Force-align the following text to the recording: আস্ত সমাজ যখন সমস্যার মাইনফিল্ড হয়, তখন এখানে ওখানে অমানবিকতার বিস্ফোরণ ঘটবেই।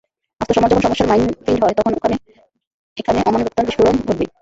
আস্ত 0.41 0.51
সমাজ 0.55 0.69
যখন 0.71 0.83
সমস্যার 0.85 1.09
মাইনফিল্ড 1.11 1.61
হয়, 1.63 1.75
তখন 1.79 1.91
এখানে 1.97 2.15
ওখানে 2.97 3.19
অমানবিকতার 3.21 3.67
বিস্ফোরণ 3.67 3.95
ঘটবেই। 3.99 4.29